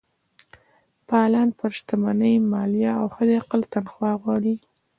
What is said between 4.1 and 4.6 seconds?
غواړي.